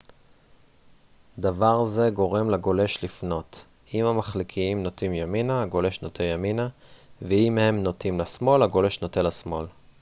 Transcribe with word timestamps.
דבר 1.39 1.83
זה 1.83 2.09
גורם 2.13 2.49
לגולש 2.49 3.03
לפנות 3.03 3.65
אם 3.93 4.05
המחליקיים 4.05 4.83
נוטים 4.83 5.13
ימינה 5.13 5.61
הגולש 5.61 6.01
נוטה 6.01 6.23
ימינה 6.23 6.67
ואם 7.21 7.57
הם 7.57 7.83
נוטים 7.83 8.19
לשמאל 8.19 8.61
הגולש 8.63 9.01
נוטה 9.01 9.21
לשמאל 9.21 9.65